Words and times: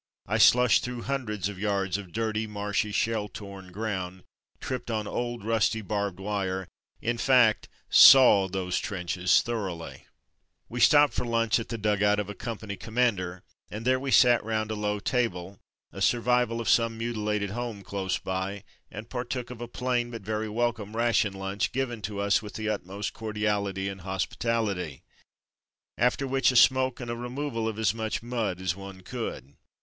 I 0.25 0.39
slushed 0.39 0.83
through 0.83 1.03
hundreds 1.03 1.47
of 1.47 1.59
yards 1.59 1.95
of 1.95 2.11
dirty, 2.11 2.47
marshy, 2.47 2.91
shell 2.91 3.27
torn 3.27 3.71
ground, 3.71 4.23
tripped 4.59 4.89
on 4.89 5.05
old 5.05 5.45
rusty 5.45 5.81
barbed 5.83 6.19
wire, 6.19 6.67
in 7.03 7.19
fact 7.19 7.69
"saw" 7.87 8.47
those 8.47 8.79
trenches 8.79 9.43
thoroughly. 9.43 10.07
We 10.67 10.79
172 10.79 10.79
From 10.79 10.79
Mud 10.79 10.79
to 10.79 10.79
Mufti 10.79 10.85
stopped 10.85 11.13
for 11.13 11.25
lunch 11.25 11.59
at 11.59 11.69
the 11.69 11.77
dugout 11.77 12.19
of 12.19 12.29
a 12.31 12.33
com 12.33 12.57
pany 12.57 12.79
commander, 12.79 13.43
and 13.69 13.85
there 13.85 13.99
we 13.99 14.09
sat 14.09 14.41
rouna 14.41 14.71
a 14.71 14.73
low 14.73 14.97
table— 14.97 15.59
a 15.91 16.01
survival 16.01 16.59
of 16.59 16.67
some 16.67 16.97
mutilated 16.97 17.51
home 17.51 17.83
close 17.83 18.17
by, 18.17 18.63
and 18.89 19.07
partook 19.07 19.51
of 19.51 19.61
a 19.61 19.67
plain 19.67 20.09
but 20.09 20.23
very 20.23 20.49
welcome 20.49 20.95
ration 20.95 21.33
lunch, 21.33 21.71
given 21.71 22.01
to 22.01 22.19
us 22.19 22.41
with 22.41 22.55
the 22.55 22.67
utmost 22.67 23.13
cordiality 23.13 23.87
and 23.87 24.01
hospitality; 24.01 25.03
after 25.95 26.25
which 26.25 26.51
a 26.51 26.55
smoke, 26.55 26.99
and 26.99 27.11
a 27.11 27.15
removal 27.15 27.67
of 27.67 27.77
as 27.77 27.93
much 27.93 28.23
mud 28.23 28.59
as 28.59 28.75
one 28.75 29.01
could. 29.01 29.57